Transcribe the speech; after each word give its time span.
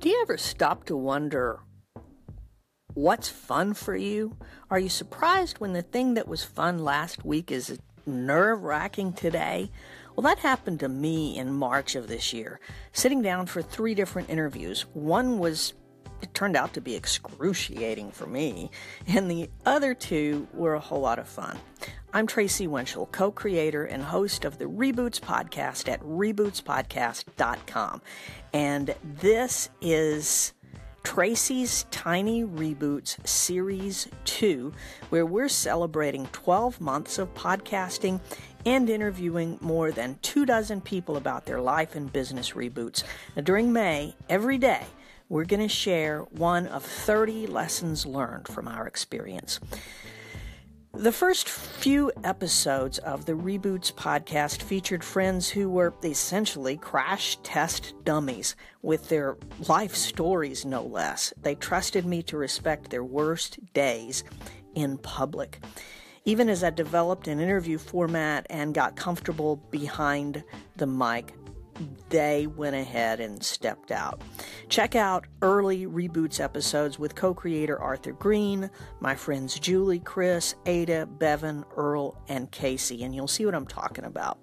Do 0.00 0.08
you 0.08 0.22
ever 0.22 0.38
stop 0.38 0.84
to 0.84 0.96
wonder 0.96 1.58
what's 2.94 3.28
fun 3.28 3.74
for 3.74 3.96
you? 3.96 4.36
Are 4.70 4.78
you 4.78 4.88
surprised 4.88 5.58
when 5.58 5.72
the 5.72 5.82
thing 5.82 6.14
that 6.14 6.28
was 6.28 6.44
fun 6.44 6.84
last 6.84 7.24
week 7.24 7.50
is 7.50 7.80
nerve 8.06 8.62
wracking 8.62 9.12
today? 9.12 9.72
Well, 10.14 10.22
that 10.22 10.38
happened 10.38 10.78
to 10.80 10.88
me 10.88 11.36
in 11.36 11.52
March 11.52 11.96
of 11.96 12.06
this 12.06 12.32
year, 12.32 12.60
sitting 12.92 13.22
down 13.22 13.46
for 13.46 13.60
three 13.60 13.96
different 13.96 14.30
interviews. 14.30 14.82
One 14.92 15.40
was, 15.40 15.74
it 16.22 16.32
turned 16.32 16.54
out 16.54 16.74
to 16.74 16.80
be 16.80 16.94
excruciating 16.94 18.12
for 18.12 18.28
me, 18.28 18.70
and 19.08 19.28
the 19.28 19.50
other 19.66 19.94
two 19.94 20.46
were 20.54 20.74
a 20.74 20.80
whole 20.80 21.00
lot 21.00 21.18
of 21.18 21.26
fun. 21.26 21.58
I'm 22.10 22.26
Tracy 22.26 22.66
Winchell, 22.66 23.04
co 23.12 23.30
creator 23.30 23.84
and 23.84 24.02
host 24.02 24.46
of 24.46 24.56
the 24.56 24.64
Reboots 24.64 25.20
Podcast 25.20 25.90
at 25.90 26.00
rebootspodcast.com. 26.00 28.00
And 28.54 28.94
this 29.20 29.68
is 29.82 30.54
Tracy's 31.02 31.84
Tiny 31.90 32.44
Reboots 32.44 33.28
Series 33.28 34.08
2, 34.24 34.72
where 35.10 35.26
we're 35.26 35.50
celebrating 35.50 36.24
12 36.32 36.80
months 36.80 37.18
of 37.18 37.34
podcasting 37.34 38.20
and 38.64 38.88
interviewing 38.88 39.58
more 39.60 39.92
than 39.92 40.18
two 40.22 40.46
dozen 40.46 40.80
people 40.80 41.18
about 41.18 41.44
their 41.44 41.60
life 41.60 41.94
and 41.94 42.10
business 42.10 42.52
reboots. 42.52 43.04
Now, 43.36 43.42
during 43.42 43.70
May, 43.70 44.16
every 44.30 44.56
day, 44.56 44.86
we're 45.28 45.44
going 45.44 45.60
to 45.60 45.68
share 45.68 46.20
one 46.30 46.68
of 46.68 46.84
30 46.84 47.48
lessons 47.48 48.06
learned 48.06 48.48
from 48.48 48.66
our 48.66 48.86
experience. 48.86 49.60
The 50.94 51.12
first 51.12 51.48
few 51.48 52.10
episodes 52.24 52.98
of 52.98 53.26
the 53.26 53.34
Reboots 53.34 53.92
podcast 53.92 54.62
featured 54.62 55.04
friends 55.04 55.48
who 55.48 55.68
were 55.68 55.94
essentially 56.02 56.76
crash 56.76 57.36
test 57.42 57.94
dummies 58.04 58.56
with 58.82 59.08
their 59.08 59.36
life 59.68 59.94
stories, 59.94 60.64
no 60.64 60.82
less. 60.82 61.32
They 61.40 61.54
trusted 61.54 62.04
me 62.04 62.22
to 62.24 62.36
respect 62.36 62.90
their 62.90 63.04
worst 63.04 63.58
days 63.74 64.24
in 64.74 64.98
public. 64.98 65.60
Even 66.24 66.48
as 66.48 66.64
I 66.64 66.70
developed 66.70 67.28
an 67.28 67.38
interview 67.38 67.78
format 67.78 68.46
and 68.50 68.74
got 68.74 68.96
comfortable 68.96 69.56
behind 69.70 70.42
the 70.76 70.86
mic, 70.86 71.34
they 72.08 72.46
went 72.46 72.76
ahead 72.76 73.20
and 73.20 73.42
stepped 73.42 73.90
out. 73.90 74.20
Check 74.68 74.96
out 74.96 75.26
early 75.42 75.86
reboots 75.86 76.40
episodes 76.40 76.98
with 76.98 77.14
co 77.14 77.34
creator 77.34 77.78
Arthur 77.78 78.12
Green, 78.12 78.70
my 79.00 79.14
friends 79.14 79.58
Julie, 79.58 80.00
Chris, 80.00 80.54
Ada, 80.66 81.06
Bevan, 81.06 81.64
Earl, 81.76 82.20
and 82.28 82.50
Casey, 82.50 83.04
and 83.04 83.14
you'll 83.14 83.28
see 83.28 83.44
what 83.44 83.54
I'm 83.54 83.66
talking 83.66 84.04
about. 84.04 84.38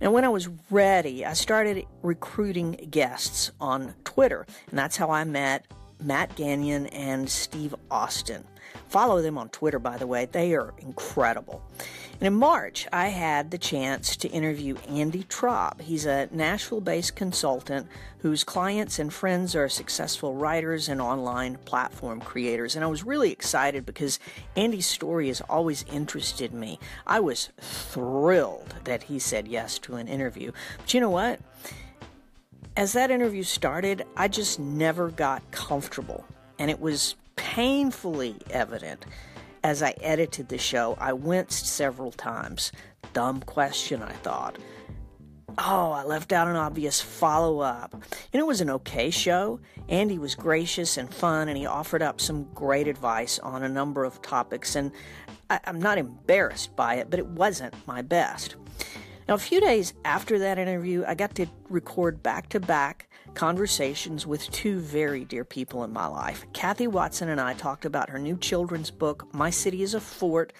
And 0.00 0.14
when 0.14 0.24
I 0.24 0.28
was 0.28 0.48
ready, 0.70 1.26
I 1.26 1.34
started 1.34 1.84
recruiting 2.02 2.72
guests 2.90 3.52
on 3.60 3.94
Twitter, 4.04 4.46
and 4.70 4.78
that's 4.78 4.96
how 4.96 5.10
I 5.10 5.24
met 5.24 5.66
Matt 6.02 6.34
Gagnon 6.36 6.86
and 6.86 7.28
Steve 7.28 7.74
Austin. 7.90 8.44
Follow 8.88 9.22
them 9.22 9.38
on 9.38 9.48
Twitter, 9.48 9.78
by 9.78 9.96
the 9.96 10.06
way. 10.06 10.26
They 10.26 10.54
are 10.54 10.74
incredible. 10.78 11.62
And 12.20 12.26
in 12.26 12.34
March, 12.34 12.86
I 12.92 13.08
had 13.08 13.50
the 13.50 13.58
chance 13.58 14.16
to 14.18 14.28
interview 14.28 14.76
Andy 14.88 15.24
Traub. 15.24 15.80
He's 15.80 16.06
a 16.06 16.28
Nashville 16.30 16.80
based 16.80 17.16
consultant 17.16 17.86
whose 18.18 18.44
clients 18.44 18.98
and 18.98 19.12
friends 19.12 19.56
are 19.56 19.68
successful 19.68 20.34
writers 20.34 20.88
and 20.88 21.00
online 21.00 21.56
platform 21.64 22.20
creators. 22.20 22.76
And 22.76 22.84
I 22.84 22.88
was 22.88 23.04
really 23.04 23.32
excited 23.32 23.86
because 23.86 24.18
Andy's 24.56 24.86
story 24.86 25.28
has 25.28 25.40
always 25.42 25.84
interested 25.84 26.52
me. 26.52 26.78
I 27.06 27.20
was 27.20 27.50
thrilled 27.60 28.74
that 28.84 29.04
he 29.04 29.18
said 29.18 29.48
yes 29.48 29.78
to 29.80 29.96
an 29.96 30.08
interview. 30.08 30.52
But 30.78 30.92
you 30.92 31.00
know 31.00 31.10
what? 31.10 31.40
As 32.76 32.92
that 32.92 33.10
interview 33.10 33.42
started, 33.42 34.04
I 34.16 34.28
just 34.28 34.58
never 34.58 35.10
got 35.10 35.48
comfortable. 35.50 36.24
And 36.58 36.70
it 36.70 36.80
was 36.80 37.16
painfully 37.36 38.36
evident 38.50 39.04
as 39.62 39.82
I 39.82 39.94
edited 40.00 40.48
the 40.48 40.58
show. 40.58 40.96
I 41.00 41.12
winced 41.12 41.66
several 41.66 42.12
times. 42.12 42.72
Dumb 43.12 43.40
question, 43.40 44.02
I 44.02 44.12
thought. 44.12 44.56
Oh, 45.58 45.90
I 45.90 46.04
left 46.04 46.32
out 46.32 46.48
an 46.48 46.56
obvious 46.56 47.00
follow 47.00 47.60
up. 47.60 47.92
And 47.92 48.40
it 48.40 48.46
was 48.46 48.60
an 48.60 48.70
okay 48.70 49.10
show. 49.10 49.60
Andy 49.88 50.18
was 50.18 50.34
gracious 50.34 50.96
and 50.96 51.12
fun, 51.12 51.48
and 51.48 51.58
he 51.58 51.66
offered 51.66 52.02
up 52.02 52.20
some 52.20 52.44
great 52.54 52.86
advice 52.86 53.38
on 53.40 53.62
a 53.62 53.68
number 53.68 54.04
of 54.04 54.22
topics. 54.22 54.76
And 54.76 54.92
I, 55.50 55.60
am 55.64 55.80
not 55.80 55.98
embarrassed 55.98 56.76
by 56.76 56.94
it, 56.94 57.10
but 57.10 57.18
it 57.18 57.26
wasn't 57.26 57.74
my 57.86 58.00
best. 58.00 58.56
Now, 59.30 59.36
a 59.36 59.38
few 59.38 59.60
days 59.60 59.94
after 60.04 60.40
that 60.40 60.58
interview, 60.58 61.04
I 61.06 61.14
got 61.14 61.36
to 61.36 61.46
record 61.68 62.20
back 62.20 62.48
to 62.48 62.58
back 62.58 63.08
conversations 63.34 64.26
with 64.26 64.50
two 64.50 64.80
very 64.80 65.24
dear 65.24 65.44
people 65.44 65.84
in 65.84 65.92
my 65.92 66.08
life. 66.08 66.44
Kathy 66.52 66.88
Watson 66.88 67.28
and 67.28 67.40
I 67.40 67.54
talked 67.54 67.84
about 67.84 68.10
her 68.10 68.18
new 68.18 68.36
children's 68.36 68.90
book, 68.90 69.32
My 69.32 69.48
City 69.48 69.84
is 69.84 69.94
a 69.94 70.00
Fort. 70.00 70.52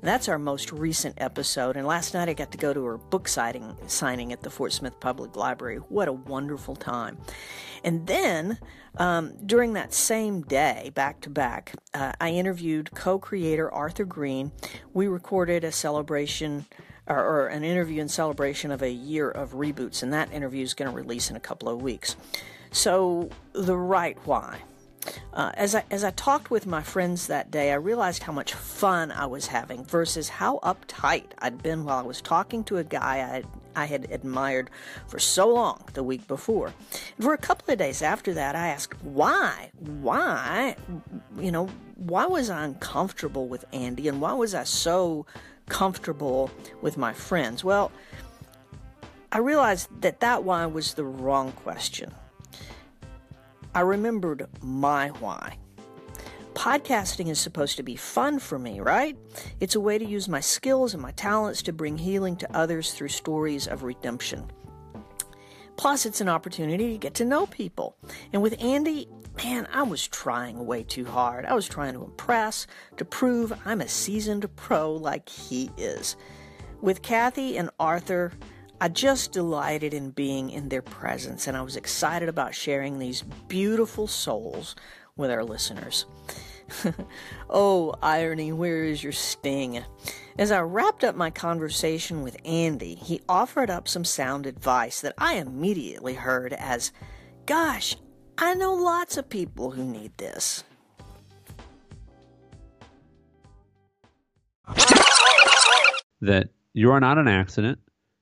That's 0.00 0.26
our 0.30 0.38
most 0.38 0.72
recent 0.72 1.16
episode, 1.18 1.76
and 1.76 1.86
last 1.86 2.14
night 2.14 2.30
I 2.30 2.32
got 2.32 2.50
to 2.52 2.56
go 2.56 2.72
to 2.72 2.82
her 2.86 2.96
book 2.96 3.28
signing, 3.28 3.76
signing 3.88 4.32
at 4.32 4.40
the 4.40 4.48
Fort 4.48 4.72
Smith 4.72 4.98
Public 5.00 5.36
Library. 5.36 5.76
What 5.76 6.08
a 6.08 6.14
wonderful 6.14 6.76
time. 6.76 7.18
And 7.84 8.06
then, 8.06 8.58
um, 8.96 9.34
during 9.44 9.74
that 9.74 9.92
same 9.92 10.40
day, 10.40 10.92
back 10.94 11.20
to 11.22 11.28
back, 11.28 11.74
uh, 11.92 12.12
I 12.18 12.30
interviewed 12.30 12.90
co 12.94 13.18
creator 13.18 13.70
Arthur 13.70 14.06
Green. 14.06 14.50
We 14.94 15.08
recorded 15.08 15.62
a 15.62 15.72
celebration 15.72 16.64
or, 17.06 17.18
or 17.18 17.46
an 17.48 17.64
interview 17.64 18.00
in 18.00 18.08
celebration 18.08 18.70
of 18.70 18.82
a 18.82 18.90
year 18.90 19.30
of 19.30 19.52
reboots, 19.52 20.02
and 20.02 20.12
that 20.12 20.32
interview 20.32 20.62
is 20.62 20.74
going 20.74 20.90
to 20.90 20.96
release 20.96 21.30
in 21.30 21.36
a 21.36 21.40
couple 21.40 21.68
of 21.68 21.82
weeks. 21.82 22.16
So, 22.72 23.30
the 23.52 23.76
right 23.76 24.18
why. 24.24 24.60
Uh, 25.32 25.52
as 25.54 25.74
I 25.74 25.84
as 25.90 26.04
I 26.04 26.10
talked 26.12 26.50
with 26.50 26.66
my 26.66 26.82
friends 26.82 27.26
that 27.26 27.50
day, 27.50 27.72
I 27.72 27.76
realized 27.76 28.22
how 28.22 28.32
much 28.32 28.54
fun 28.54 29.12
I 29.12 29.26
was 29.26 29.46
having 29.46 29.84
versus 29.84 30.28
how 30.28 30.58
uptight 30.62 31.26
I'd 31.38 31.62
been 31.62 31.84
while 31.84 31.98
I 31.98 32.02
was 32.02 32.20
talking 32.20 32.64
to 32.64 32.78
a 32.78 32.84
guy 32.84 33.16
I 33.16 33.16
had, 33.16 33.46
I 33.76 33.84
had 33.84 34.10
admired 34.10 34.70
for 35.06 35.18
so 35.18 35.52
long 35.52 35.84
the 35.92 36.02
week 36.02 36.26
before. 36.26 36.68
And 36.68 37.24
for 37.24 37.34
a 37.34 37.38
couple 37.38 37.72
of 37.72 37.78
days 37.78 38.00
after 38.00 38.32
that, 38.34 38.56
I 38.56 38.68
asked 38.68 39.02
why, 39.02 39.70
why, 39.78 40.76
you 41.38 41.52
know, 41.52 41.68
why 41.96 42.26
was 42.26 42.48
I 42.48 42.64
uncomfortable 42.64 43.46
with 43.46 43.64
Andy, 43.72 44.08
and 44.08 44.20
why 44.20 44.32
was 44.32 44.54
I 44.54 44.64
so 44.64 45.26
comfortable 45.68 46.50
with 46.82 46.96
my 46.96 47.12
friends? 47.12 47.64
Well, 47.64 47.90
I 49.32 49.38
realized 49.38 49.88
that 50.02 50.20
that 50.20 50.44
why 50.44 50.66
was 50.66 50.94
the 50.94 51.04
wrong 51.04 51.52
question. 51.52 52.12
I 53.74 53.80
remembered 53.80 54.46
my 54.62 55.08
why. 55.08 55.58
Podcasting 56.54 57.28
is 57.28 57.40
supposed 57.40 57.76
to 57.76 57.82
be 57.82 57.96
fun 57.96 58.38
for 58.38 58.60
me, 58.60 58.78
right? 58.78 59.16
It's 59.58 59.74
a 59.74 59.80
way 59.80 59.98
to 59.98 60.04
use 60.04 60.28
my 60.28 60.38
skills 60.38 60.94
and 60.94 61.02
my 61.02 61.10
talents 61.10 61.62
to 61.62 61.72
bring 61.72 61.98
healing 61.98 62.36
to 62.36 62.56
others 62.56 62.92
through 62.92 63.08
stories 63.08 63.66
of 63.66 63.82
redemption. 63.82 64.50
Plus, 65.76 66.06
it's 66.06 66.20
an 66.20 66.28
opportunity 66.28 66.92
to 66.92 66.98
get 66.98 67.14
to 67.14 67.24
know 67.24 67.46
people. 67.46 67.96
And 68.32 68.42
with 68.42 68.62
Andy, 68.62 69.08
man, 69.42 69.66
I 69.72 69.82
was 69.82 70.06
trying 70.06 70.66
way 70.66 70.82
too 70.82 71.04
hard. 71.04 71.44
I 71.46 71.54
was 71.54 71.68
trying 71.68 71.94
to 71.94 72.04
impress, 72.04 72.66
to 72.96 73.04
prove 73.04 73.52
I'm 73.64 73.80
a 73.80 73.88
seasoned 73.88 74.54
pro 74.56 74.92
like 74.92 75.28
he 75.28 75.70
is. 75.76 76.16
With 76.80 77.02
Kathy 77.02 77.56
and 77.56 77.70
Arthur, 77.80 78.32
I 78.80 78.88
just 78.88 79.32
delighted 79.32 79.94
in 79.94 80.10
being 80.10 80.50
in 80.50 80.68
their 80.68 80.82
presence, 80.82 81.46
and 81.46 81.56
I 81.56 81.62
was 81.62 81.76
excited 81.76 82.28
about 82.28 82.54
sharing 82.54 82.98
these 82.98 83.22
beautiful 83.48 84.06
souls 84.06 84.76
with 85.16 85.30
our 85.30 85.44
listeners. 85.44 86.06
oh, 87.50 87.94
irony, 88.02 88.52
where 88.52 88.84
is 88.84 89.02
your 89.02 89.12
sting? 89.12 89.84
As 90.36 90.50
I 90.50 90.60
wrapped 90.62 91.04
up 91.04 91.14
my 91.14 91.30
conversation 91.30 92.22
with 92.22 92.36
Andy, 92.44 92.96
he 92.96 93.20
offered 93.28 93.70
up 93.70 93.86
some 93.86 94.04
sound 94.04 94.46
advice 94.46 95.00
that 95.00 95.14
I 95.16 95.34
immediately 95.34 96.14
heard 96.14 96.52
as, 96.52 96.90
Gosh, 97.46 97.96
I 98.36 98.54
know 98.54 98.74
lots 98.74 99.16
of 99.16 99.28
people 99.28 99.70
who 99.70 99.84
need 99.84 100.10
this. 100.18 100.64
That 106.20 106.48
you 106.72 106.90
are 106.90 107.00
not 107.00 107.18
an 107.18 107.28
accident. 107.28 107.78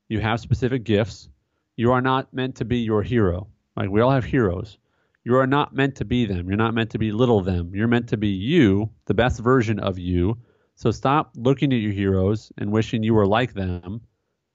You 0.09 0.21
have 0.21 0.41
specific 0.41 0.85
gifts. 0.85 1.31
You 1.77 1.93
are 1.93 2.03
not 2.03 2.35
meant 2.35 2.57
to 2.57 2.67
be 2.67 2.79
your 2.79 3.03
hero. 3.03 3.49
Like 3.75 3.89
we 3.89 4.03
all 4.03 4.11
have 4.11 4.25
heroes. 4.25 4.77
You 5.25 5.37
are 5.37 5.47
not 5.47 5.75
meant 5.75 5.97
to 5.97 6.05
be 6.05 6.27
them. 6.27 6.49
You're 6.49 6.59
not 6.59 6.75
meant 6.75 6.91
to 6.91 6.99
be 6.99 7.11
little 7.11 7.41
them. 7.41 7.75
You're 7.75 7.89
meant 7.89 8.09
to 8.09 8.19
be 8.19 8.29
you, 8.29 8.91
the 9.07 9.15
best 9.15 9.41
version 9.41 9.79
of 9.79 9.99
you. 9.99 10.37
So 10.75 10.91
stop 10.91 11.33
looking 11.37 11.73
at 11.73 11.77
your 11.81 11.93
heroes 11.93 12.53
and 12.59 12.73
wishing 12.73 13.03
you 13.03 13.15
were 13.15 13.27
like 13.27 13.55
them. 13.55 14.01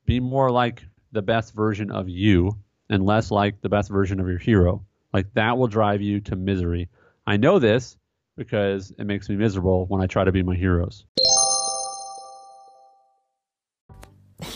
Be 0.05 0.19
more 0.19 0.51
like 0.51 0.83
the 1.11 1.21
best 1.21 1.53
version 1.53 1.91
of 1.91 2.09
you 2.09 2.57
and 2.89 3.05
less 3.05 3.31
like 3.31 3.61
the 3.61 3.69
best 3.69 3.89
version 3.89 4.19
of 4.19 4.27
your 4.27 4.37
hero. 4.37 4.85
Like 5.13 5.33
that 5.33 5.57
will 5.57 5.67
drive 5.67 6.01
you 6.01 6.19
to 6.21 6.35
misery. 6.35 6.89
I 7.25 7.37
know 7.37 7.59
this 7.59 7.97
because 8.35 8.91
it 8.97 9.05
makes 9.05 9.29
me 9.29 9.35
miserable 9.35 9.85
when 9.87 10.01
I 10.01 10.07
try 10.07 10.23
to 10.23 10.31
be 10.31 10.43
my 10.43 10.55
heroes. 10.55 11.05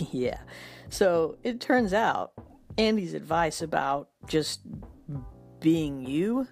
yeah. 0.11 0.39
So 0.89 1.37
it 1.43 1.59
turns 1.59 1.93
out 1.93 2.33
Andy's 2.77 3.13
advice 3.13 3.61
about 3.61 4.09
just 4.27 4.61
being 5.59 6.05
you 6.05 6.47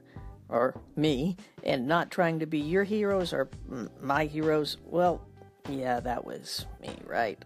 or 0.50 0.80
me 0.96 1.38
and 1.64 1.88
not 1.88 2.12
trying 2.12 2.40
to 2.40 2.46
be 2.46 2.60
your 2.60 2.84
heroes 2.84 3.34
or 3.34 3.50
my 4.02 4.26
heroes, 4.26 4.78
well, 4.86 5.22
yeah, 5.70 6.00
that 6.00 6.26
was 6.26 6.66
me, 6.82 6.90
right? 7.06 7.44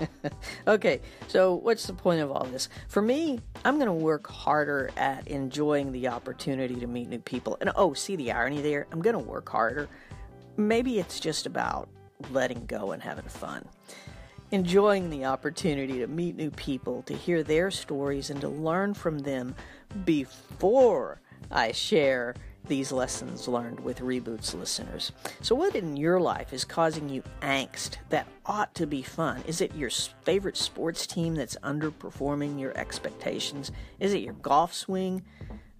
okay, 0.68 1.00
so 1.26 1.54
what's 1.54 1.86
the 1.86 1.92
point 1.92 2.20
of 2.20 2.30
all 2.30 2.44
this? 2.44 2.68
For 2.88 3.02
me, 3.02 3.40
I'm 3.64 3.76
going 3.76 3.86
to 3.86 3.92
work 3.92 4.28
harder 4.28 4.90
at 4.96 5.26
enjoying 5.28 5.92
the 5.92 6.08
opportunity 6.08 6.76
to 6.76 6.86
meet 6.86 7.08
new 7.08 7.18
people. 7.18 7.56
And 7.60 7.70
oh, 7.74 7.94
see 7.94 8.16
the 8.16 8.32
irony 8.32 8.60
there? 8.60 8.86
I'm 8.92 9.02
going 9.02 9.16
to 9.16 9.22
work 9.22 9.48
harder. 9.48 9.88
Maybe 10.56 10.98
it's 10.98 11.20
just 11.20 11.46
about 11.46 11.88
letting 12.30 12.66
go 12.66 12.92
and 12.92 13.02
having 13.02 13.24
fun. 13.24 13.64
Enjoying 14.50 15.10
the 15.10 15.26
opportunity 15.26 15.98
to 15.98 16.06
meet 16.06 16.36
new 16.36 16.50
people, 16.50 17.02
to 17.02 17.14
hear 17.14 17.42
their 17.42 17.70
stories, 17.70 18.30
and 18.30 18.40
to 18.40 18.48
learn 18.48 18.94
from 18.94 19.18
them 19.18 19.54
before 20.04 21.20
I 21.50 21.72
share 21.72 22.34
these 22.66 22.92
lessons 22.92 23.48
learned 23.48 23.80
with 23.80 24.00
Reboots 24.00 24.54
listeners. 24.54 25.12
So, 25.40 25.54
what 25.54 25.74
in 25.74 25.96
your 25.96 26.20
life 26.20 26.52
is 26.52 26.64
causing 26.64 27.08
you 27.08 27.22
angst 27.40 27.96
that 28.10 28.28
ought 28.46 28.74
to 28.74 28.86
be 28.86 29.02
fun? 29.02 29.42
Is 29.46 29.60
it 29.60 29.74
your 29.74 29.90
favorite 30.22 30.56
sports 30.56 31.06
team 31.06 31.34
that's 31.34 31.56
underperforming 31.62 32.60
your 32.60 32.76
expectations? 32.76 33.72
Is 33.98 34.12
it 34.12 34.22
your 34.22 34.34
golf 34.34 34.74
swing? 34.74 35.22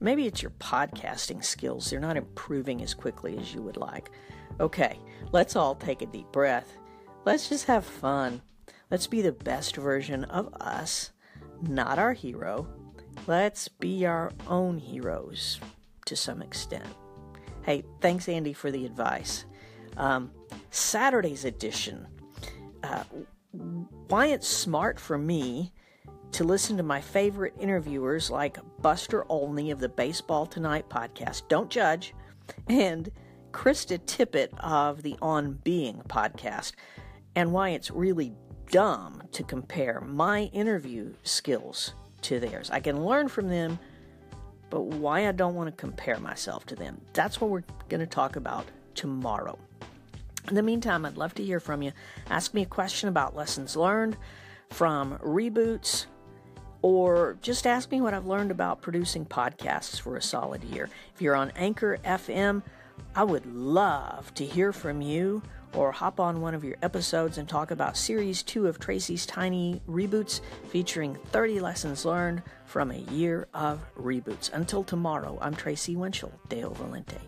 Maybe 0.00 0.26
it's 0.26 0.43
your 0.43 0.52
podcasting 0.52 1.44
skills. 1.44 1.90
They're 1.90 2.00
not 2.00 2.16
improving 2.16 2.82
as 2.82 2.94
quickly 2.94 3.37
as 3.38 3.52
you 3.52 3.62
would 3.62 3.76
like. 3.76 4.11
Okay, 4.61 4.99
let's 5.32 5.56
all 5.56 5.75
take 5.75 6.02
a 6.02 6.06
deep 6.06 6.31
breath. 6.32 6.72
Let's 7.25 7.49
just 7.49 7.66
have 7.66 7.84
fun. 7.84 8.40
Let's 8.90 9.06
be 9.06 9.22
the 9.22 9.32
best 9.32 9.76
version 9.76 10.25
of 10.25 10.54
us, 10.54 11.11
not 11.61 11.99
our 11.99 12.12
hero. 12.12 12.66
Let's 13.26 13.69
be 13.69 14.06
our 14.06 14.32
own 14.47 14.79
heroes 14.79 15.61
to 16.06 16.17
some 16.17 16.43
extent. 16.43 16.87
Hey, 17.62 17.85
thanks, 18.00 18.29
Andy, 18.29 18.53
for 18.53 18.70
the 18.70 18.87
advice. 18.87 19.44
Um, 19.97 20.31
Saturday's 20.70 21.44
edition. 21.44 22.06
Uh, 22.82 23.05
why 24.09 24.26
it's 24.26 24.49
smart 24.49 24.99
for 24.99 25.19
me 25.19 25.73
to 26.32 26.44
listen 26.44 26.76
to 26.76 26.82
my 26.82 27.00
favorite 27.00 27.55
interviewers 27.59 28.31
like 28.31 28.59
Buster 28.81 29.25
Olney 29.29 29.71
of 29.71 29.81
the 29.81 29.88
Baseball 29.88 30.47
Tonight 30.47 30.88
podcast, 30.88 31.49
Don't 31.49 31.71
Judge, 31.71 32.14
and 32.69 33.11
Krista 33.50 33.99
Tippett 33.99 34.50
of 34.61 35.03
the 35.03 35.17
On 35.21 35.59
Being 35.64 36.03
podcast, 36.09 36.73
and 37.35 37.53
why 37.53 37.71
it's 37.71 37.91
really 37.91 38.35
dumb 38.71 39.23
to 39.32 39.43
compare 39.43 40.00
my 40.00 40.44
interview 40.44 41.14
skills 41.23 41.94
to 42.23 42.41
theirs. 42.41 42.70
I 42.70 42.81
can 42.81 43.05
learn 43.05 43.29
from 43.29 43.49
them 43.49 43.79
but 44.70 44.82
why 44.82 45.26
I 45.26 45.32
don't 45.32 45.55
want 45.55 45.69
to 45.69 45.81
compare 45.81 46.19
myself 46.19 46.67
to 46.67 46.76
them. 46.76 47.00
That's 47.12 47.41
what 47.41 47.50
we're 47.50 47.65
going 47.88 48.00
to 48.00 48.06
talk 48.06 48.37
about 48.37 48.67
tomorrow. 48.94 49.59
In 50.49 50.55
the 50.55 50.62
meantime, 50.62 51.05
I'd 51.05 51.17
love 51.17 51.35
to 51.35 51.44
hear 51.44 51.61
from 51.61 51.82
you. 51.82 51.93
Ask 52.31 52.55
me 52.55 52.62
a 52.62 52.67
question 52.67 53.09
about 53.09 53.37
lessons 53.37 53.76
learned 53.76 54.17
from 54.70 55.19
reboots, 55.19 56.06
or 56.82 57.37
just 57.43 57.67
ask 57.67 57.91
me 57.91 58.00
what 58.00 58.15
I've 58.15 58.26
learned 58.26 58.50
about 58.50 58.82
producing 58.82 59.26
podcasts 59.26 60.00
for 60.00 60.17
a 60.17 60.23
solid 60.23 60.64
year. 60.64 60.88
If 61.14 61.23
you're 61.23 61.37
on 61.37 61.50
Anchor 61.56 61.99
FM, 62.05 62.62
I 63.14 63.25
would 63.25 63.47
love 63.47 64.32
to 64.35 64.44
hear 64.44 64.73
from 64.73 65.00
you 65.03 65.43
or 65.75 65.93
hop 65.93 66.20
on 66.20 66.41
one 66.41 66.55
of 66.55 66.65
your 66.65 66.76
episodes 66.82 67.38
and 67.38 67.49
talk 67.49 67.70
about 67.70 67.97
Series 67.97 68.43
2 68.43 68.67
of 68.67 68.79
Tracy's 68.79 69.26
Tiny 69.26 69.81
Reboots 69.88 70.41
featuring 70.70 71.15
30 71.26 71.61
lessons 71.61 72.05
learned 72.05 72.43
from 72.65 72.91
a 72.91 72.99
year 73.12 73.49
of 73.55 73.81
reboots. 73.97 74.53
Until 74.53 74.85
tomorrow, 74.85 75.38
I'm 75.41 75.55
Tracy 75.55 75.97
Winchell, 75.97 76.32
Deo 76.49 76.70
volente. 76.70 77.19